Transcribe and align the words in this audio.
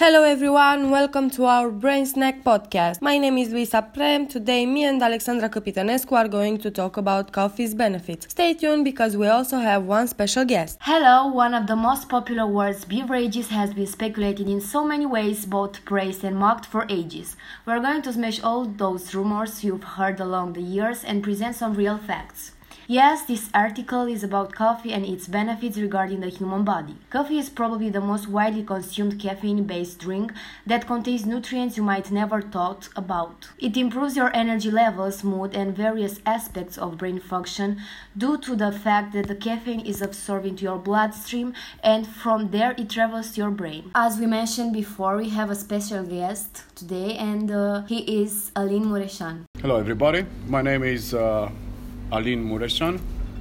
Hello 0.00 0.22
everyone, 0.22 0.92
welcome 0.92 1.28
to 1.28 1.44
our 1.46 1.70
Brain 1.70 2.06
Snack 2.06 2.44
podcast. 2.44 3.02
My 3.02 3.18
name 3.18 3.36
is 3.36 3.50
Luisa 3.50 3.82
Prem. 3.82 4.28
Today, 4.28 4.64
me 4.64 4.84
and 4.84 5.02
Alexandra 5.02 5.48
Capitanescu 5.48 6.12
are 6.12 6.28
going 6.28 6.56
to 6.58 6.70
talk 6.70 6.96
about 6.96 7.32
coffee's 7.32 7.74
benefits. 7.74 8.28
Stay 8.30 8.54
tuned 8.54 8.84
because 8.84 9.16
we 9.16 9.26
also 9.26 9.58
have 9.58 9.86
one 9.86 10.06
special 10.06 10.44
guest. 10.44 10.78
Hello, 10.82 11.26
one 11.26 11.52
of 11.52 11.66
the 11.66 11.74
most 11.74 12.08
popular 12.08 12.46
words, 12.46 12.84
beverages, 12.84 13.48
has 13.48 13.74
been 13.74 13.88
speculated 13.88 14.48
in 14.48 14.60
so 14.60 14.84
many 14.84 15.04
ways, 15.04 15.44
both 15.44 15.84
praised 15.84 16.22
and 16.22 16.36
mocked 16.36 16.66
for 16.66 16.86
ages. 16.88 17.34
We're 17.66 17.80
going 17.80 18.02
to 18.02 18.12
smash 18.12 18.40
all 18.40 18.66
those 18.66 19.12
rumors 19.16 19.64
you've 19.64 19.82
heard 19.82 20.20
along 20.20 20.52
the 20.52 20.62
years 20.62 21.02
and 21.02 21.24
present 21.24 21.56
some 21.56 21.74
real 21.74 21.98
facts. 21.98 22.52
Yes, 22.90 23.26
this 23.26 23.50
article 23.52 24.06
is 24.06 24.24
about 24.24 24.54
coffee 24.54 24.94
and 24.94 25.04
its 25.04 25.28
benefits 25.28 25.76
regarding 25.76 26.20
the 26.20 26.30
human 26.30 26.64
body. 26.64 26.96
Coffee 27.10 27.36
is 27.38 27.50
probably 27.50 27.90
the 27.90 28.00
most 28.00 28.28
widely 28.28 28.62
consumed 28.62 29.20
caffeine 29.20 29.64
based 29.64 29.98
drink 29.98 30.32
that 30.66 30.86
contains 30.86 31.26
nutrients 31.26 31.76
you 31.76 31.82
might 31.82 32.10
never 32.10 32.40
thought 32.40 32.88
about. 32.96 33.50
It 33.58 33.76
improves 33.76 34.16
your 34.16 34.34
energy 34.34 34.70
levels, 34.70 35.22
mood, 35.22 35.54
and 35.54 35.76
various 35.76 36.20
aspects 36.24 36.78
of 36.78 36.96
brain 36.96 37.20
function 37.20 37.76
due 38.16 38.38
to 38.38 38.56
the 38.56 38.72
fact 38.72 39.12
that 39.12 39.28
the 39.28 39.36
caffeine 39.36 39.84
is 39.84 40.00
absorbed 40.00 40.46
into 40.46 40.62
your 40.62 40.78
bloodstream 40.78 41.52
and 41.84 42.06
from 42.06 42.52
there 42.52 42.74
it 42.78 42.88
travels 42.88 43.32
to 43.32 43.42
your 43.42 43.50
brain. 43.50 43.90
As 43.94 44.18
we 44.18 44.24
mentioned 44.24 44.72
before, 44.72 45.18
we 45.18 45.28
have 45.28 45.50
a 45.50 45.54
special 45.54 46.04
guest 46.04 46.62
today 46.74 47.18
and 47.18 47.50
uh, 47.50 47.82
he 47.82 48.22
is 48.22 48.50
Alin 48.56 48.86
Mureșan. 48.86 49.44
Hello, 49.60 49.76
everybody. 49.76 50.24
My 50.46 50.62
name 50.62 50.82
is 50.84 51.12
uh, 51.12 51.50
Alin 52.10 52.42
Mureșan, 52.44 52.98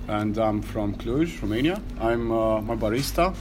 and 0.07 0.38
I'm 0.38 0.62
from 0.62 0.95
Cluj, 0.95 1.41
Romania. 1.41 1.81
I'm 1.99 2.31
uh, 2.31 2.62
my 2.62 2.75
barista. 2.75 3.34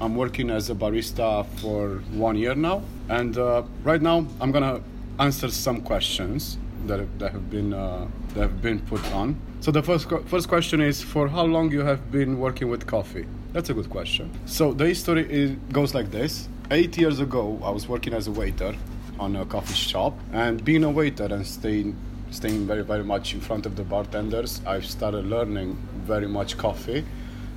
I'm 0.00 0.14
working 0.14 0.50
as 0.50 0.68
a 0.68 0.74
barista 0.74 1.46
for 1.60 2.02
one 2.12 2.36
year 2.36 2.54
now, 2.54 2.82
and 3.08 3.38
uh, 3.38 3.62
right 3.84 4.02
now 4.02 4.26
I'm 4.40 4.52
gonna 4.52 4.82
answer 5.18 5.48
some 5.48 5.80
questions 5.80 6.58
that, 6.86 7.18
that 7.18 7.32
have 7.32 7.50
been 7.50 7.72
uh, 7.72 8.06
that 8.34 8.40
have 8.40 8.60
been 8.60 8.80
put 8.80 9.02
on. 9.12 9.36
So 9.60 9.70
the 9.70 9.82
first 9.82 10.08
first 10.26 10.48
question 10.48 10.82
is 10.82 11.02
for 11.02 11.26
how 11.28 11.44
long 11.44 11.72
you 11.72 11.80
have 11.80 12.12
been 12.12 12.38
working 12.38 12.68
with 12.68 12.86
coffee? 12.86 13.26
That's 13.54 13.70
a 13.70 13.74
good 13.74 13.88
question. 13.88 14.30
So 14.44 14.74
the 14.74 14.86
history 14.86 15.26
is, 15.30 15.52
goes 15.72 15.94
like 15.94 16.10
this. 16.10 16.48
Eight 16.70 16.98
years 16.98 17.20
ago, 17.20 17.58
I 17.62 17.70
was 17.70 17.88
working 17.88 18.12
as 18.12 18.26
a 18.26 18.32
waiter 18.32 18.74
on 19.18 19.36
a 19.36 19.46
coffee 19.46 19.72
shop, 19.72 20.12
and 20.34 20.62
being 20.62 20.84
a 20.84 20.90
waiter 20.90 21.24
and 21.24 21.46
staying 21.46 21.96
staying 22.36 22.66
very 22.66 22.84
very 22.84 23.02
much 23.02 23.32
in 23.34 23.40
front 23.40 23.64
of 23.66 23.76
the 23.76 23.82
bartenders. 23.82 24.60
I 24.66 24.80
started 24.80 25.26
learning 25.26 25.76
very 26.04 26.28
much 26.28 26.58
coffee. 26.58 27.04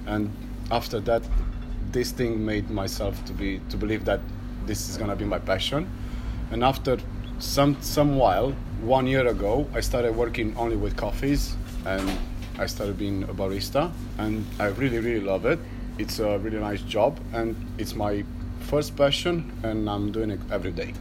And 0.08 0.31
after 0.71 0.99
that 1.02 1.23
this 1.91 2.11
thing 2.11 2.45
made 2.45 2.69
myself 2.69 3.23
to 3.25 3.33
be 3.33 3.59
to 3.69 3.77
believe 3.77 4.05
that 4.05 4.21
this 4.66 4.89
is 4.89 4.97
gonna 4.97 5.16
be 5.16 5.25
my 5.25 5.39
passion. 5.39 5.89
And 6.52 6.63
after 6.63 6.97
some 7.39 7.75
some 7.81 8.16
while 8.17 8.52
one 8.81 9.08
year 9.08 9.27
ago 9.27 9.67
i 9.73 9.81
started 9.81 10.16
working 10.16 10.55
only 10.58 10.75
with 10.75 10.95
coffees 10.95 11.55
and 11.86 12.09
i 12.58 12.66
started 12.66 12.97
being 12.97 13.23
a 13.23 13.33
barista. 13.33 13.91
And 14.17 14.45
i 14.59 14.67
really 14.67 14.99
really 14.99 15.25
love 15.33 15.45
it. 15.45 15.59
It's 15.97 16.19
a 16.19 16.38
really 16.39 16.59
nice 16.59 16.81
job 16.83 17.19
and 17.33 17.55
it's 17.77 17.95
my 17.95 18.23
first 18.69 18.95
passion 18.95 19.52
and 19.64 19.89
i'm 19.89 20.11
doing 20.11 20.31
it 20.31 20.39
every 20.52 20.71
day 20.71 20.93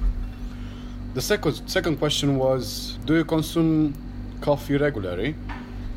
the 1.14 1.20
second 1.20 1.68
second 1.68 1.96
question 1.98 2.38
was, 2.38 2.98
do 3.04 3.14
you 3.14 3.24
consume 3.24 3.94
coffee 4.40 4.76
regularly? 4.76 5.34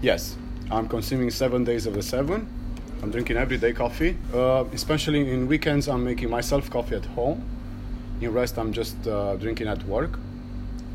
Yes, 0.02 0.38
I'm 0.72 0.88
consuming 0.88 1.30
seven 1.30 1.64
days 1.64 1.86
of 1.86 1.94
the 1.94 2.02
seven. 2.02 2.48
I'm 3.04 3.12
drinking 3.12 3.38
everyday 3.38 3.74
coffee, 3.74 4.18
uh, 4.34 4.64
especially 4.74 5.32
in 5.32 5.48
weekends. 5.48 5.88
I'm 5.88 6.04
making 6.04 6.30
myself 6.30 6.70
coffee 6.70 6.96
at 6.96 7.06
home. 7.06 7.44
In 8.22 8.32
rest, 8.32 8.58
I'm 8.58 8.72
just 8.72 9.08
uh, 9.08 9.36
drinking 9.38 9.68
at 9.68 9.84
work. 9.86 10.20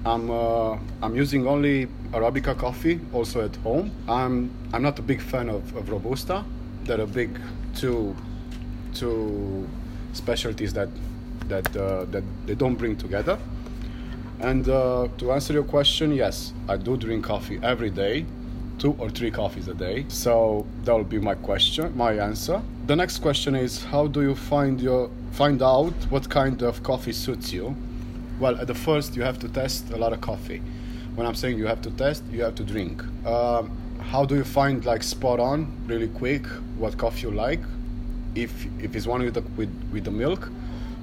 I'm 0.04 0.30
uh, 0.30 0.78
I'm 1.02 1.16
using 1.16 1.46
only 1.48 1.88
Arabica 2.12 2.56
coffee 2.56 3.00
also 3.12 3.44
at 3.44 3.56
home. 3.56 3.90
I'm 4.08 4.50
I'm 4.72 4.82
not 4.82 4.98
a 4.98 5.02
big 5.02 5.20
fan 5.20 5.48
of, 5.48 5.74
of 5.76 5.90
Robusta. 5.90 6.44
They're 6.84 7.00
a 7.00 7.06
big 7.06 7.40
two 7.74 8.16
two 8.94 9.68
specialties 10.12 10.72
that 10.74 10.88
that 11.48 11.76
uh, 11.76 12.04
that 12.12 12.22
they 12.46 12.54
don't 12.54 12.76
bring 12.76 12.96
together. 12.96 13.36
And 14.40 14.68
uh, 14.68 15.08
to 15.18 15.32
answer 15.32 15.52
your 15.52 15.64
question, 15.64 16.12
yes, 16.12 16.52
I 16.68 16.76
do 16.76 16.96
drink 16.96 17.24
coffee 17.24 17.58
every 17.62 17.90
day, 17.90 18.26
two 18.78 18.94
or 18.98 19.08
three 19.08 19.30
coffees 19.30 19.68
a 19.68 19.74
day. 19.74 20.04
So 20.08 20.66
that 20.84 20.92
will 20.92 21.04
be 21.04 21.18
my 21.18 21.34
question, 21.34 21.96
my 21.96 22.12
answer. 22.18 22.60
The 22.86 22.96
next 22.96 23.18
question 23.18 23.54
is, 23.54 23.84
how 23.84 24.06
do 24.06 24.22
you 24.22 24.34
find 24.34 24.80
your 24.80 25.10
find 25.32 25.62
out 25.62 25.92
what 26.08 26.28
kind 26.28 26.62
of 26.62 26.82
coffee 26.82 27.12
suits 27.12 27.52
you? 27.52 27.74
Well, 28.38 28.56
at 28.60 28.66
the 28.66 28.74
first, 28.74 29.16
you 29.16 29.22
have 29.22 29.38
to 29.40 29.48
test 29.48 29.90
a 29.90 29.96
lot 29.96 30.12
of 30.12 30.20
coffee. 30.20 30.60
When 31.14 31.26
I'm 31.26 31.34
saying 31.34 31.56
you 31.58 31.66
have 31.66 31.80
to 31.82 31.90
test, 31.90 32.22
you 32.30 32.42
have 32.42 32.54
to 32.56 32.64
drink. 32.64 33.02
Um, 33.26 33.70
how 34.00 34.24
do 34.24 34.36
you 34.36 34.44
find 34.44 34.84
like 34.84 35.02
spot 35.02 35.40
on, 35.40 35.72
really 35.86 36.08
quick, 36.08 36.46
what 36.76 36.96
coffee 36.98 37.22
you 37.22 37.30
like? 37.30 37.60
If 38.34 38.66
if 38.78 38.94
it's 38.94 39.06
one 39.06 39.22
with 39.22 39.34
the, 39.34 39.42
with 39.56 39.70
with 39.90 40.04
the 40.04 40.10
milk, 40.10 40.50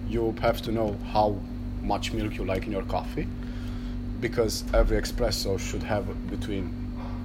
you 0.08 0.36
have 0.42 0.62
to 0.62 0.72
know 0.72 0.96
how 1.12 1.40
much 1.84 2.14
milk 2.14 2.38
you 2.38 2.46
like 2.46 2.66
in 2.66 2.72
your 2.72 2.84
coffee 2.84 3.28
because 4.24 4.64
every 4.74 5.00
espresso 5.02 5.60
should 5.60 5.84
have 5.84 6.06
between 6.30 6.74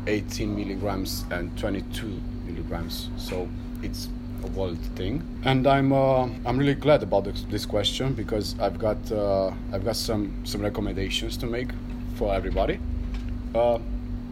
18 0.06 0.54
milligrams 0.54 1.24
and 1.30 1.56
22 1.58 2.20
milligrams. 2.44 3.08
So 3.16 3.48
it's 3.82 4.08
a 4.42 4.48
wild 4.48 4.78
thing. 4.96 5.22
And 5.44 5.66
i'm 5.66 5.92
uh, 5.92 6.24
i'm 6.46 6.58
really 6.58 6.74
glad 6.74 7.02
about 7.02 7.24
this, 7.24 7.66
question 7.66 8.14
because 8.14 8.58
i've 8.58 8.78
got 8.78 8.98
uh, 9.12 9.52
i've 9.72 9.84
got 9.84 9.96
some 9.96 10.32
some 10.44 10.60
recommendations 10.60 11.36
to 11.38 11.46
make 11.46 11.68
for 12.16 12.34
everybody. 12.34 12.80
Uh, 13.54 13.78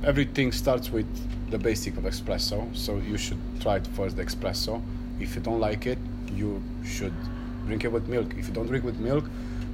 everything 0.04 0.52
starts 0.52 0.90
with 0.90 1.06
the 1.50 1.58
basic 1.58 1.96
of 1.96 2.04
espresso 2.04 2.58
so 2.76 2.96
you 2.98 3.16
should 3.16 3.38
try 3.60 3.78
first 3.80 4.16
the 4.16 4.24
espresso. 4.24 4.82
If 5.20 5.36
you 5.36 5.40
don't 5.40 5.60
like 5.60 5.86
it 5.86 5.98
you 6.34 6.62
should 6.84 7.14
drink 7.66 7.84
it 7.84 7.92
with 7.92 8.08
milk. 8.08 8.34
If 8.36 8.48
you 8.48 8.54
don't 8.54 8.66
drink 8.66 8.84
with 8.84 8.98
milk 8.98 9.24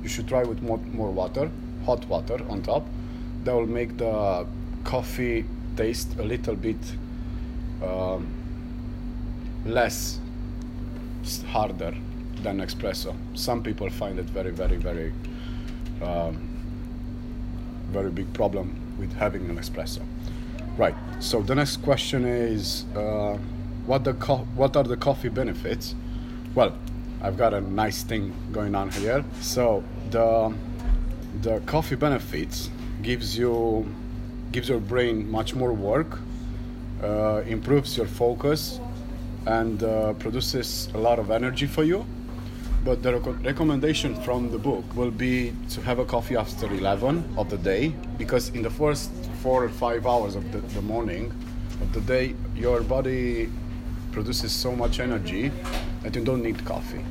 you 0.02 0.08
should 0.08 0.28
try 0.28 0.42
with 0.42 0.62
more, 0.62 0.78
more 0.92 1.10
water, 1.10 1.50
hot 1.84 2.06
water 2.08 2.38
on 2.48 2.62
top. 2.62 2.86
That 3.44 3.54
will 3.54 3.66
make 3.66 3.96
the 3.96 4.46
coffee 4.84 5.44
taste 5.76 6.16
a 6.18 6.22
little 6.22 6.54
bit 6.54 6.76
um, 7.82 8.26
less 9.64 10.18
harder 11.48 11.94
than 12.42 12.60
espresso. 12.60 13.14
Some 13.34 13.62
people 13.62 13.88
find 13.90 14.18
it 14.18 14.26
very, 14.26 14.50
very, 14.50 14.76
very, 14.76 15.12
um, 16.02 16.48
very 17.90 18.10
big 18.10 18.32
problem 18.32 18.74
with 18.98 19.12
having 19.14 19.48
an 19.48 19.56
espresso. 19.58 20.02
Right. 20.76 20.94
So 21.20 21.42
the 21.42 21.54
next 21.54 21.78
question 21.78 22.24
is, 22.24 22.84
uh, 22.96 23.38
what 23.86 24.04
the 24.04 24.14
co- 24.14 24.46
what 24.56 24.76
are 24.76 24.84
the 24.84 24.96
coffee 24.96 25.28
benefits? 25.28 25.94
Well, 26.54 26.76
I've 27.24 27.36
got 27.36 27.54
a 27.54 27.60
nice 27.60 28.02
thing 28.02 28.34
going 28.50 28.74
on 28.74 28.90
here. 28.90 29.24
So 29.40 29.84
the 30.10 30.52
the 31.40 31.60
coffee 31.66 31.94
benefits 31.94 32.68
gives 33.00 33.38
you 33.38 33.86
gives 34.50 34.68
your 34.68 34.80
brain 34.80 35.30
much 35.30 35.54
more 35.54 35.72
work, 35.72 36.18
uh, 37.02 37.42
improves 37.46 37.96
your 37.96 38.08
focus, 38.08 38.80
and 39.46 39.82
uh, 39.84 40.14
produces 40.14 40.88
a 40.94 40.98
lot 40.98 41.20
of 41.20 41.30
energy 41.30 41.66
for 41.66 41.84
you. 41.84 42.04
But 42.84 43.04
the 43.04 43.20
rec- 43.20 43.44
recommendation 43.44 44.16
from 44.22 44.50
the 44.50 44.58
book 44.58 44.84
will 44.96 45.12
be 45.12 45.54
to 45.70 45.80
have 45.82 46.00
a 46.00 46.04
coffee 46.04 46.36
after 46.36 46.66
11 46.66 47.34
of 47.38 47.48
the 47.48 47.56
day 47.56 47.94
because 48.18 48.48
in 48.48 48.62
the 48.62 48.70
first 48.70 49.10
four 49.40 49.62
or 49.62 49.68
five 49.68 50.04
hours 50.04 50.34
of 50.34 50.50
the, 50.50 50.58
the 50.58 50.82
morning 50.82 51.32
of 51.80 51.92
the 51.92 52.00
day, 52.00 52.34
your 52.56 52.80
body 52.80 53.48
produces 54.10 54.50
so 54.50 54.74
much 54.74 54.98
energy 54.98 55.52
that 56.02 56.14
you 56.14 56.24
don't 56.24 56.42
need 56.42 56.64
coffee. 56.64 57.04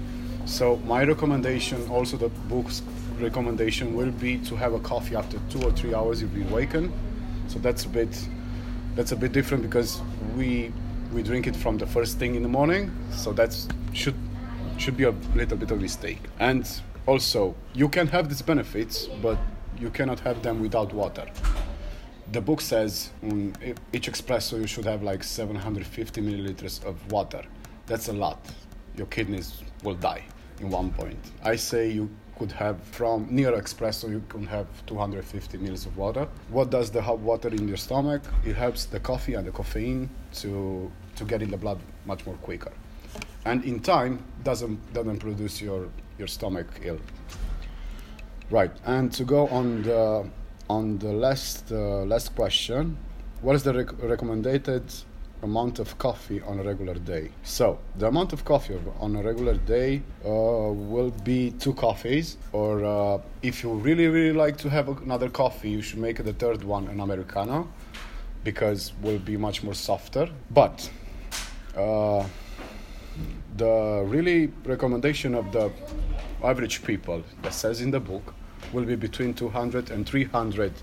So 0.45 0.77
my 0.77 1.03
recommendation, 1.03 1.87
also 1.89 2.17
the 2.17 2.29
book's 2.49 2.81
recommendation, 3.19 3.95
will 3.95 4.11
be 4.11 4.37
to 4.39 4.55
have 4.55 4.73
a 4.73 4.79
coffee 4.79 5.15
after 5.15 5.39
two 5.49 5.61
or 5.63 5.71
three 5.71 5.93
hours 5.93 6.21
you've 6.21 6.33
been 6.33 6.49
awakened. 6.49 6.91
So 7.47 7.59
that's 7.59 7.85
a 7.85 7.89
bit 7.89 8.27
that's 8.95 9.11
a 9.11 9.15
bit 9.15 9.31
different 9.31 9.63
because 9.63 10.01
we 10.35 10.73
we 11.13 11.23
drink 11.23 11.47
it 11.47 11.55
from 11.55 11.77
the 11.77 11.87
first 11.87 12.19
thing 12.19 12.35
in 12.35 12.43
the 12.43 12.49
morning. 12.49 12.91
So 13.11 13.33
that's 13.33 13.67
should 13.93 14.15
should 14.77 14.97
be 14.97 15.03
a 15.03 15.13
little 15.35 15.57
bit 15.57 15.71
of 15.71 15.79
mistake. 15.79 16.21
And 16.39 16.67
also, 17.05 17.55
you 17.73 17.89
can 17.89 18.07
have 18.07 18.29
these 18.29 18.41
benefits, 18.41 19.07
but 19.21 19.37
you 19.79 19.89
cannot 19.89 20.19
have 20.21 20.41
them 20.43 20.61
without 20.61 20.93
water. 20.93 21.25
The 22.31 22.41
book 22.41 22.61
says 22.61 23.11
um, 23.23 23.53
each 23.91 24.09
espresso 24.09 24.59
you 24.59 24.67
should 24.67 24.85
have 24.85 25.03
like 25.03 25.23
750 25.23 26.21
milliliters 26.21 26.83
of 26.85 27.11
water. 27.11 27.43
That's 27.87 28.07
a 28.07 28.13
lot. 28.13 28.39
Your 28.95 29.07
kidneys 29.07 29.61
will 29.83 29.95
die 29.95 30.23
in 30.59 30.69
one 30.69 30.91
point. 30.91 31.19
I 31.43 31.55
say 31.55 31.89
you 31.89 32.09
could 32.37 32.51
have 32.51 32.81
from 32.83 33.27
near 33.29 33.51
espresso 33.51 34.09
you 34.09 34.23
can 34.27 34.45
have 34.47 34.65
250 34.87 35.57
mils 35.59 35.85
of 35.85 35.95
water. 35.95 36.27
What 36.49 36.71
does 36.71 36.89
the 36.89 37.01
hot 37.01 37.19
water 37.19 37.49
in 37.49 37.67
your 37.67 37.77
stomach? 37.77 38.23
It 38.43 38.55
helps 38.55 38.85
the 38.85 38.99
coffee 38.99 39.35
and 39.35 39.45
the 39.45 39.51
caffeine 39.51 40.09
to 40.41 40.91
to 41.17 41.23
get 41.23 41.41
in 41.41 41.51
the 41.51 41.57
blood 41.57 41.79
much 42.05 42.25
more 42.25 42.35
quicker, 42.41 42.71
and 43.45 43.63
in 43.63 43.79
time 43.79 44.23
doesn't 44.43 44.79
doesn't 44.93 45.19
produce 45.19 45.61
your 45.61 45.87
your 46.17 46.27
stomach 46.27 46.67
ill. 46.83 46.99
Right, 48.49 48.71
and 48.85 49.11
to 49.13 49.23
go 49.23 49.47
on 49.47 49.83
the 49.83 50.27
on 50.69 50.97
the 50.97 51.13
last 51.13 51.71
uh, 51.71 52.05
last 52.05 52.35
question, 52.35 52.97
what 53.41 53.55
is 53.55 53.63
the 53.63 53.73
rec- 53.73 54.01
recommended 54.01 54.83
amount 55.43 55.79
of 55.79 55.97
coffee 55.97 56.41
on 56.41 56.59
a 56.59 56.63
regular 56.63 56.95
day? 56.95 57.29
So 57.43 57.79
the 57.97 58.07
amount 58.07 58.33
of 58.33 58.45
coffee 58.45 58.77
on 58.99 59.15
a 59.15 59.23
regular 59.23 59.55
day 59.55 60.01
uh, 60.25 60.29
will 60.29 61.11
be 61.23 61.51
two 61.51 61.73
coffees, 61.73 62.37
or 62.51 62.83
uh, 62.83 63.21
if 63.41 63.63
you 63.63 63.73
really 63.73 64.07
really 64.07 64.33
like 64.33 64.57
to 64.57 64.69
have 64.69 64.87
another 65.01 65.29
coffee, 65.29 65.69
you 65.69 65.81
should 65.81 65.99
make 65.99 66.23
the 66.23 66.33
third 66.33 66.63
one 66.63 66.87
an 66.87 66.99
americano, 66.99 67.67
because 68.43 68.93
will 69.01 69.19
be 69.19 69.37
much 69.37 69.63
more 69.63 69.75
softer. 69.75 70.29
But 70.51 70.89
uh, 71.75 72.25
the 73.57 74.03
really 74.07 74.51
recommendation 74.65 75.35
of 75.35 75.51
the 75.51 75.71
average 76.43 76.83
people 76.83 77.23
that 77.43 77.53
says 77.53 77.81
in 77.81 77.91
the 77.91 77.99
book 77.99 78.33
will 78.73 78.85
be 78.85 78.95
between 78.95 79.33
200 79.33 79.91
and 79.91 80.07
300 80.07 80.73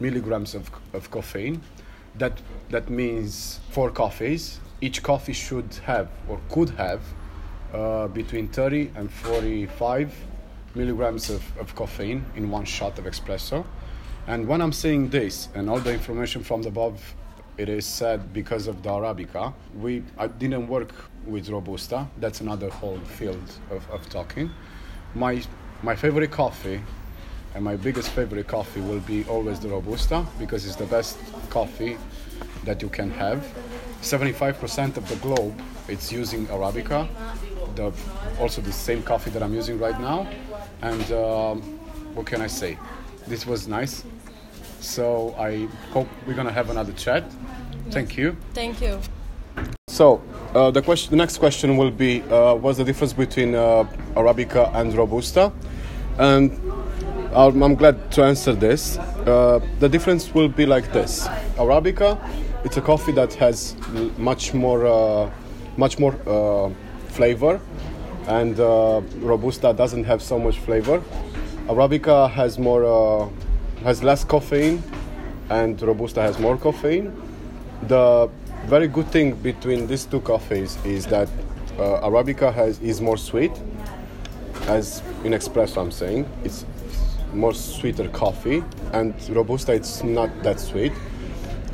milligrams 0.00 0.54
of, 0.54 0.70
of 0.92 1.10
caffeine. 1.10 1.60
That, 2.18 2.40
that 2.70 2.88
means 2.88 3.60
four 3.70 3.90
coffees. 3.90 4.60
Each 4.80 5.02
coffee 5.02 5.32
should 5.32 5.74
have 5.84 6.08
or 6.28 6.40
could 6.50 6.70
have 6.70 7.02
uh, 7.72 8.08
between 8.08 8.48
30 8.48 8.92
and 8.94 9.10
45 9.10 10.14
milligrams 10.74 11.30
of, 11.30 11.42
of 11.58 11.74
caffeine 11.74 12.24
in 12.36 12.50
one 12.50 12.64
shot 12.64 12.98
of 12.98 13.04
espresso. 13.04 13.64
And 14.26 14.46
when 14.46 14.60
I'm 14.60 14.72
saying 14.72 15.10
this 15.10 15.48
and 15.54 15.70
all 15.70 15.78
the 15.78 15.92
information 15.92 16.42
from 16.42 16.62
the 16.62 16.68
above, 16.68 17.14
it 17.58 17.68
is 17.68 17.86
said 17.86 18.32
because 18.32 18.66
of 18.66 18.82
the 18.82 18.90
Arabica. 18.90 19.54
We 19.78 20.02
I 20.18 20.26
didn't 20.26 20.68
work 20.68 20.92
with 21.24 21.48
Robusta. 21.48 22.06
That's 22.18 22.40
another 22.40 22.68
whole 22.68 22.98
field 22.98 23.50
of, 23.70 23.88
of 23.90 24.08
talking. 24.10 24.50
My 25.14 25.42
my 25.82 25.94
favorite 25.96 26.30
coffee 26.30 26.82
and 27.56 27.64
my 27.64 27.74
biggest 27.74 28.10
favorite 28.10 28.46
coffee 28.46 28.82
will 28.82 29.00
be 29.00 29.24
always 29.24 29.58
the 29.58 29.68
Robusta 29.68 30.26
because 30.38 30.66
it's 30.66 30.76
the 30.76 30.84
best 30.84 31.16
coffee 31.48 31.96
that 32.66 32.82
you 32.82 32.90
can 32.90 33.10
have. 33.10 33.42
75% 34.02 34.98
of 34.98 35.08
the 35.08 35.16
globe 35.16 35.58
it's 35.88 36.12
using 36.12 36.46
Arabica, 36.48 37.08
the, 37.74 37.90
also 38.38 38.60
the 38.60 38.72
same 38.72 39.02
coffee 39.02 39.30
that 39.30 39.42
I'm 39.42 39.54
using 39.54 39.78
right 39.78 39.98
now. 39.98 40.28
And 40.82 41.10
um, 41.12 41.62
what 42.14 42.26
can 42.26 42.42
I 42.42 42.46
say? 42.46 42.76
This 43.26 43.46
was 43.46 43.66
nice. 43.66 44.04
So 44.80 45.34
I 45.38 45.66
hope 45.92 46.08
we're 46.26 46.34
gonna 46.34 46.52
have 46.52 46.68
another 46.68 46.92
chat. 46.92 47.24
Thank 47.90 48.18
you. 48.18 48.36
Thank 48.52 48.82
you. 48.82 49.00
So 49.88 50.22
uh, 50.54 50.70
the 50.70 50.82
question, 50.82 51.10
the 51.10 51.16
next 51.16 51.38
question 51.38 51.78
will 51.78 51.90
be, 51.90 52.20
uh, 52.24 52.54
what's 52.54 52.76
the 52.76 52.84
difference 52.84 53.14
between 53.14 53.54
uh, 53.54 53.84
Arabica 54.14 54.74
and 54.74 54.92
Robusta? 54.94 55.54
And 56.18 56.65
I'm 57.36 57.74
glad 57.74 58.10
to 58.12 58.24
answer 58.24 58.54
this. 58.54 58.96
Uh, 58.96 59.60
the 59.78 59.90
difference 59.90 60.32
will 60.32 60.48
be 60.48 60.64
like 60.64 60.90
this: 60.94 61.28
Arabica, 61.58 62.18
it's 62.64 62.78
a 62.78 62.80
coffee 62.80 63.12
that 63.12 63.34
has 63.34 63.76
much 64.16 64.54
more, 64.54 64.86
uh, 64.86 65.30
much 65.76 65.98
more 65.98 66.14
uh, 66.26 66.70
flavor, 67.08 67.60
and 68.26 68.58
uh, 68.58 69.02
Robusta 69.18 69.74
doesn't 69.74 70.04
have 70.04 70.22
so 70.22 70.38
much 70.38 70.58
flavor. 70.60 71.02
Arabica 71.68 72.30
has 72.30 72.58
more, 72.58 72.86
uh, 72.86 73.28
has 73.82 74.02
less 74.02 74.24
caffeine, 74.24 74.82
and 75.50 75.82
Robusta 75.82 76.22
has 76.22 76.38
more 76.38 76.56
caffeine. 76.56 77.12
The 77.82 78.30
very 78.64 78.88
good 78.88 79.08
thing 79.08 79.34
between 79.34 79.86
these 79.86 80.06
two 80.06 80.22
coffees 80.22 80.78
is 80.86 81.04
that 81.08 81.28
uh, 81.78 82.00
Arabica 82.00 82.50
has 82.54 82.80
is 82.80 83.02
more 83.02 83.18
sweet, 83.18 83.52
as 84.68 85.02
in 85.22 85.32
espresso. 85.32 85.82
I'm 85.82 85.90
saying 85.90 86.26
it's 86.42 86.64
more 87.36 87.54
sweeter 87.54 88.08
coffee, 88.08 88.64
and 88.92 89.14
Robusta 89.30 89.72
it's 89.72 90.02
not 90.02 90.30
that 90.42 90.58
sweet. 90.58 90.92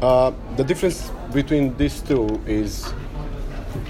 Uh, 0.01 0.33
the 0.57 0.65
difference 0.65 1.11
between 1.33 1.77
these 1.77 2.01
two 2.01 2.41
is 2.47 2.93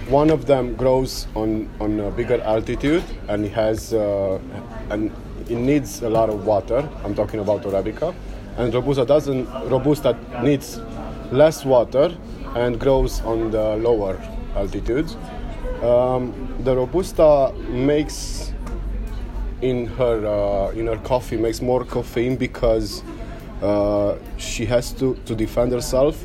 one 0.08 0.30
of 0.30 0.46
them 0.46 0.74
grows 0.76 1.26
on, 1.34 1.68
on 1.80 1.98
a 2.00 2.10
bigger 2.10 2.40
altitude 2.42 3.02
and 3.28 3.44
it 3.46 3.52
has 3.52 3.94
uh, 3.94 4.38
and 4.90 5.10
it 5.48 5.56
needs 5.56 6.02
a 6.02 6.08
lot 6.08 6.28
of 6.28 6.46
water. 6.46 6.88
I'm 7.04 7.14
talking 7.14 7.40
about 7.40 7.62
Arabica, 7.62 8.14
and 8.56 8.72
Robusta 8.72 9.04
doesn't. 9.04 9.46
Robusta 9.70 10.16
needs 10.42 10.78
less 11.30 11.64
water 11.64 12.14
and 12.54 12.78
grows 12.78 13.20
on 13.22 13.50
the 13.50 13.76
lower 13.76 14.20
altitudes. 14.54 15.16
Um, 15.82 16.32
the 16.60 16.76
Robusta 16.76 17.52
makes 17.68 18.51
in 19.62 19.86
her 19.86 20.26
uh, 20.26 20.70
in 20.72 20.86
her 20.88 20.98
coffee 20.98 21.36
makes 21.36 21.62
more 21.62 21.84
caffeine 21.84 22.36
because 22.36 23.02
uh, 23.62 24.18
she 24.36 24.66
has 24.66 24.92
to, 24.92 25.14
to 25.24 25.34
defend 25.34 25.72
herself 25.72 26.24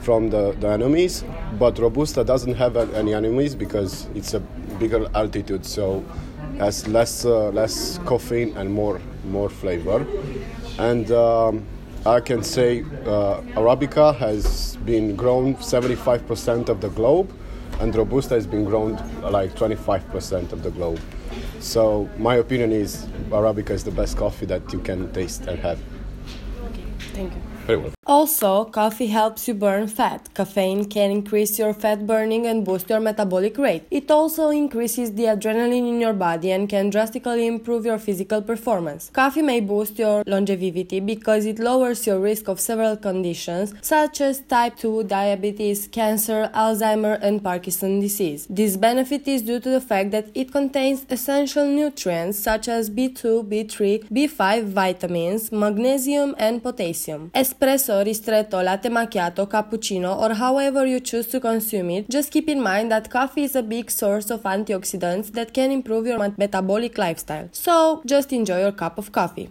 from 0.00 0.30
the, 0.30 0.52
the 0.60 0.68
enemies. 0.68 1.24
But 1.58 1.78
Robusta 1.78 2.24
doesn't 2.24 2.54
have 2.54 2.76
any 2.94 3.14
enemies 3.14 3.54
because 3.54 4.06
it's 4.14 4.34
a 4.34 4.40
bigger 4.80 5.06
altitude, 5.14 5.66
so 5.66 6.04
has 6.58 6.86
less 6.88 7.24
uh, 7.24 7.50
less 7.50 7.98
caffeine 8.06 8.56
and 8.56 8.72
more 8.72 9.00
more 9.24 9.48
flavor. 9.48 10.06
And 10.78 11.10
um, 11.10 11.66
I 12.06 12.20
can 12.20 12.44
say 12.44 12.82
uh, 13.04 13.42
Arabica 13.56 14.16
has 14.16 14.76
been 14.86 15.16
grown 15.16 15.56
75% 15.56 16.68
of 16.68 16.80
the 16.80 16.88
globe, 16.90 17.32
and 17.80 17.94
Robusta 17.94 18.34
has 18.34 18.46
been 18.46 18.64
grown 18.64 18.92
like 19.22 19.54
25% 19.56 20.52
of 20.52 20.62
the 20.62 20.70
globe. 20.70 21.00
So 21.60 22.08
my 22.18 22.36
opinion 22.36 22.72
is 22.72 23.06
Arabica 23.30 23.70
is 23.70 23.84
the 23.84 23.90
best 23.90 24.16
coffee 24.16 24.46
that 24.46 24.72
you 24.72 24.78
can 24.80 25.12
taste 25.12 25.46
and 25.46 25.58
have. 25.60 25.80
Okay, 26.70 26.84
thank 27.12 27.32
you. 27.34 27.40
Very 27.66 27.78
well. 27.78 27.97
Also, 28.08 28.64
coffee 28.64 29.08
helps 29.08 29.46
you 29.46 29.52
burn 29.52 29.86
fat. 29.86 30.30
Caffeine 30.34 30.86
can 30.86 31.10
increase 31.10 31.58
your 31.58 31.74
fat 31.74 32.06
burning 32.06 32.46
and 32.46 32.64
boost 32.64 32.88
your 32.88 33.00
metabolic 33.00 33.58
rate. 33.58 33.86
It 33.90 34.10
also 34.10 34.48
increases 34.48 35.12
the 35.12 35.24
adrenaline 35.24 35.86
in 35.86 36.00
your 36.00 36.14
body 36.14 36.50
and 36.50 36.70
can 36.70 36.88
drastically 36.88 37.46
improve 37.46 37.84
your 37.84 37.98
physical 37.98 38.40
performance. 38.40 39.10
Coffee 39.12 39.42
may 39.42 39.60
boost 39.60 39.98
your 39.98 40.22
longevity 40.26 41.00
because 41.00 41.44
it 41.44 41.58
lowers 41.58 42.06
your 42.06 42.18
risk 42.18 42.48
of 42.48 42.58
several 42.58 42.96
conditions 42.96 43.74
such 43.82 44.22
as 44.22 44.40
type 44.40 44.78
2 44.78 45.04
diabetes, 45.04 45.86
cancer, 45.88 46.50
Alzheimer, 46.54 47.18
and 47.20 47.44
Parkinson 47.44 48.00
disease. 48.00 48.46
This 48.48 48.78
benefit 48.78 49.28
is 49.28 49.42
due 49.42 49.60
to 49.60 49.68
the 49.68 49.82
fact 49.82 50.12
that 50.12 50.28
it 50.34 50.50
contains 50.50 51.04
essential 51.10 51.66
nutrients 51.66 52.38
such 52.38 52.68
as 52.68 52.88
B2, 52.88 53.46
B3, 53.50 54.08
B5 54.08 54.64
vitamins, 54.64 55.52
magnesium, 55.52 56.34
and 56.38 56.62
potassium. 56.62 57.30
Espresso, 57.34 57.97
ristretto, 58.02 58.60
latte 58.62 58.88
macchiato, 58.88 59.46
cappuccino, 59.46 60.16
or 60.18 60.34
however 60.34 60.86
you 60.86 61.00
choose 61.00 61.28
to 61.28 61.40
consume 61.40 61.90
it, 61.90 62.08
just 62.08 62.30
keep 62.30 62.48
in 62.48 62.60
mind 62.60 62.90
that 62.90 63.10
coffee 63.10 63.44
is 63.44 63.56
a 63.56 63.62
big 63.62 63.90
source 63.90 64.30
of 64.30 64.42
antioxidants 64.42 65.32
that 65.32 65.52
can 65.52 65.70
improve 65.70 66.06
your 66.06 66.18
metabolic 66.36 66.98
lifestyle. 66.98 67.48
So, 67.52 68.02
just 68.06 68.32
enjoy 68.32 68.60
your 68.60 68.72
cup 68.72 68.98
of 68.98 69.12
coffee. 69.12 69.50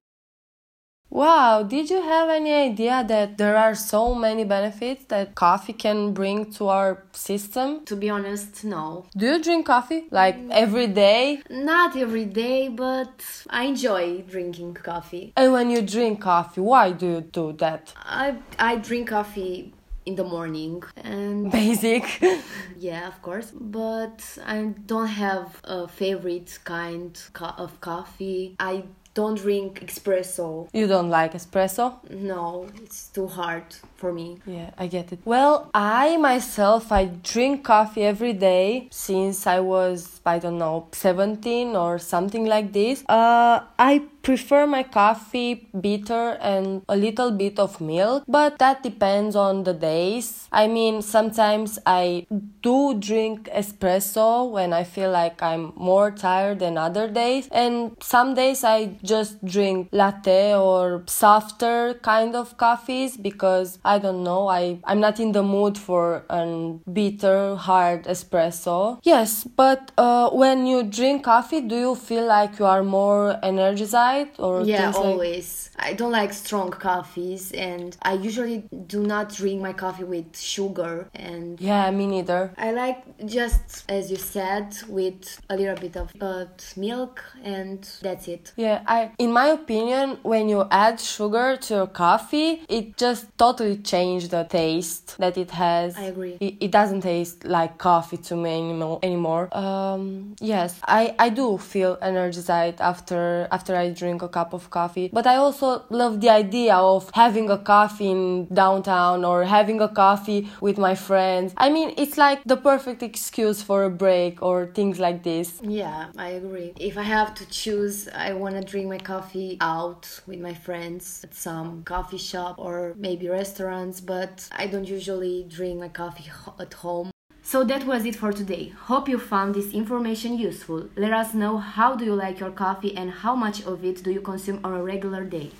Wow, 1.17 1.63
did 1.63 1.89
you 1.89 1.99
have 1.99 2.29
any 2.29 2.53
idea 2.53 3.03
that 3.07 3.39
there 3.39 3.57
are 3.57 3.73
so 3.73 4.13
many 4.13 4.43
benefits 4.43 5.05
that 5.05 5.33
coffee 5.33 5.73
can 5.73 6.13
bring 6.13 6.51
to 6.57 6.67
our 6.67 7.05
system? 7.11 7.83
To 7.85 7.95
be 7.95 8.07
honest, 8.11 8.63
no. 8.63 9.07
Do 9.17 9.25
you 9.25 9.41
drink 9.41 9.65
coffee 9.65 10.05
like 10.11 10.37
every 10.51 10.85
day? 10.85 11.41
Not 11.49 11.97
every 11.97 12.25
day, 12.25 12.69
but 12.69 13.25
I 13.49 13.63
enjoy 13.63 14.25
drinking 14.29 14.75
coffee. 14.75 15.33
And 15.35 15.53
when 15.53 15.71
you 15.71 15.81
drink 15.81 16.21
coffee, 16.21 16.61
why 16.61 16.91
do 16.91 17.07
you 17.07 17.21
do 17.21 17.51
that? 17.53 17.95
I 17.97 18.35
I 18.59 18.75
drink 18.75 19.09
coffee 19.09 19.73
in 20.05 20.13
the 20.15 20.23
morning 20.23 20.83
and 20.97 21.51
Basic. 21.61 22.05
yeah, 22.77 23.07
of 23.07 23.23
course, 23.23 23.51
but 23.51 24.21
I 24.45 24.57
don't 24.85 25.13
have 25.25 25.59
a 25.63 25.87
favorite 25.87 26.59
kind 26.63 27.19
of 27.57 27.81
coffee. 27.81 28.55
I 28.59 28.83
don't 29.17 29.37
drink 29.45 29.71
espresso. 29.87 30.67
you 30.79 30.85
don't 30.93 31.09
like 31.09 31.33
espresso? 31.33 31.85
No, 32.33 32.67
it's 32.83 33.01
too 33.15 33.27
hard 33.39 33.67
for 33.95 34.13
me. 34.13 34.27
Yeah, 34.45 34.69
I 34.77 34.85
get 34.87 35.11
it. 35.13 35.19
Well, 35.25 35.55
I 35.73 36.17
myself 36.17 36.91
I 36.91 37.03
drink 37.33 37.63
coffee 37.63 38.03
every 38.13 38.33
day 38.33 38.87
since 38.91 39.47
I 39.47 39.59
was 39.73 40.21
I 40.25 40.37
don't 40.43 40.59
know 40.65 40.77
17 40.91 41.75
or 41.75 41.97
something 41.99 42.45
like 42.45 42.67
this. 42.73 43.03
Uh, 43.09 43.55
I 43.91 44.03
prefer 44.27 44.67
my 44.67 44.83
coffee 44.83 45.69
bitter 45.79 46.37
and 46.41 46.83
a 46.89 46.97
little 46.97 47.31
bit 47.31 47.57
of 47.57 47.79
milk, 47.79 48.25
but 48.27 48.59
that 48.59 48.83
depends 48.83 49.37
on 49.37 49.63
the 49.63 49.73
days. 49.73 50.49
I 50.51 50.67
mean, 50.67 51.01
sometimes 51.01 51.79
I 51.85 52.27
do 52.61 52.99
drink 52.99 53.47
espresso 53.55 54.51
when 54.51 54.73
I 54.73 54.83
feel 54.83 55.11
like 55.11 55.41
I'm 55.41 55.71
more 55.77 56.11
tired 56.11 56.59
than 56.59 56.77
other 56.77 57.07
days, 57.07 57.47
and 57.53 57.95
some 58.01 58.33
days 58.33 58.65
I 58.65 58.97
just 59.01 59.43
drink 59.45 59.87
latte 59.93 60.53
or 60.53 61.03
softer 61.07 61.93
kind 62.01 62.35
of 62.35 62.57
coffees 62.57 63.15
because 63.15 63.79
I 63.85 63.97
don't 63.97 64.25
know, 64.25 64.49
I, 64.49 64.79
I'm 64.83 64.99
not 64.99 65.21
in 65.21 65.31
the 65.31 65.43
mood 65.43 65.77
for 65.77 66.25
an 66.29 66.81
bitter, 66.91 67.55
hard 67.55 68.03
espresso. 68.03 68.99
Yes, 69.03 69.45
but 69.45 69.93
uh, 69.97 70.31
when 70.31 70.67
you 70.67 70.83
drink 70.83 71.23
coffee, 71.23 71.61
do 71.61 71.77
you 71.77 71.95
feel 71.95 72.25
like 72.25 72.59
you 72.59 72.65
are 72.65 72.83
more 72.83 73.39
energized 73.41 74.16
or 74.37 74.53
Yeah, 74.63 74.77
things 74.81 74.95
like- 74.95 75.05
always. 75.05 75.47
I 75.89 75.93
don't 75.99 76.11
like 76.21 76.31
strong 76.33 76.69
coffees, 76.71 77.43
and 77.69 77.95
I 78.01 78.13
usually 78.29 78.57
do 78.95 78.99
not 79.13 79.25
drink 79.39 79.61
my 79.61 79.73
coffee 79.73 80.03
with 80.15 80.29
sugar. 80.55 80.95
And 81.13 81.59
Yeah, 81.61 81.91
me 81.91 82.05
neither. 82.15 82.41
I 82.57 82.69
like 82.83 82.99
just 83.37 83.63
as 83.97 84.03
you 84.11 84.17
said, 84.35 84.67
with 84.97 85.21
a 85.49 85.55
little 85.61 85.75
bit 85.85 85.95
of 86.03 86.07
uh, 86.21 86.45
milk, 86.75 87.15
and 87.43 87.79
that's 88.01 88.27
it. 88.27 88.53
Yeah, 88.65 88.77
I 88.87 89.11
in 89.25 89.31
my 89.31 89.47
opinion, 89.59 90.05
when 90.23 90.49
you 90.53 90.65
add 90.71 90.99
sugar 90.99 91.57
to 91.65 91.73
your 91.79 91.87
coffee, 92.05 92.51
it 92.77 92.97
just 92.97 93.23
totally 93.37 93.77
changed 93.93 94.31
the 94.31 94.43
taste 94.43 95.15
that 95.19 95.37
it 95.37 95.51
has. 95.51 95.95
I 95.97 96.05
agree. 96.13 96.37
It, 96.39 96.53
it 96.65 96.71
doesn't 96.71 97.01
taste 97.01 97.45
like 97.45 97.77
coffee 97.77 98.17
to 98.29 98.35
me 98.35 98.49
anymore. 98.63 98.99
Anymore. 99.03 99.45
Um, 99.65 100.35
yes, 100.39 100.71
I 100.87 101.15
I 101.19 101.29
do 101.29 101.57
feel 101.57 101.97
energized 102.01 102.79
after 102.91 103.47
after 103.51 103.75
I 103.75 103.89
drink 103.89 104.06
a 104.15 104.27
cup 104.27 104.53
of 104.53 104.69
coffee. 104.69 105.09
But 105.11 105.27
I 105.27 105.35
also 105.35 105.83
love 105.89 106.21
the 106.21 106.29
idea 106.29 106.75
of 106.75 107.09
having 107.13 107.49
a 107.49 107.57
coffee 107.57 108.11
in 108.11 108.45
downtown 108.53 109.25
or 109.25 109.43
having 109.43 109.81
a 109.81 109.89
coffee 109.89 110.49
with 110.61 110.77
my 110.77 110.95
friends. 110.95 111.53
I 111.57 111.69
mean, 111.69 111.93
it's 111.97 112.17
like 112.17 112.43
the 112.45 112.57
perfect 112.57 113.03
excuse 113.03 113.61
for 113.61 113.83
a 113.83 113.89
break 113.89 114.41
or 114.41 114.67
things 114.67 114.99
like 114.99 115.23
this. 115.23 115.59
Yeah, 115.61 116.07
I 116.17 116.29
agree. 116.29 116.73
If 116.79 116.97
I 116.97 117.03
have 117.03 117.35
to 117.35 117.45
choose, 117.49 118.07
I 118.07 118.33
want 118.33 118.55
to 118.55 118.61
drink 118.61 118.87
my 118.87 118.97
coffee 118.97 119.57
out 119.61 120.21
with 120.25 120.39
my 120.39 120.53
friends 120.53 121.21
at 121.23 121.33
some 121.33 121.83
coffee 121.83 122.17
shop 122.17 122.55
or 122.57 122.93
maybe 122.97 123.27
restaurants, 123.27 123.99
but 124.01 124.47
I 124.51 124.67
don't 124.67 124.87
usually 124.87 125.45
drink 125.47 125.79
my 125.79 125.89
coffee 125.89 126.29
at 126.59 126.73
home. 126.73 127.11
So 127.49 127.63
that 127.63 127.85
was 127.85 128.03
it 128.03 128.17
for 128.17 128.33
today. 128.33 128.73
Hope 128.87 129.07
you 129.07 129.17
found 129.17 129.55
this 129.55 129.71
information 129.71 130.37
useful. 130.37 130.89
Let 130.97 131.13
us 131.13 131.33
know 131.33 131.59
how 131.59 131.95
do 131.95 132.03
you 132.03 132.13
like 132.13 132.41
your 132.41 132.51
coffee 132.51 132.93
and 132.93 133.09
how 133.09 133.37
much 133.37 133.63
of 133.63 133.85
it 133.85 134.03
do 134.03 134.11
you 134.11 134.19
consume 134.19 134.59
on 134.65 134.73
a 134.73 134.83
regular 134.83 135.23
day. 135.23 135.51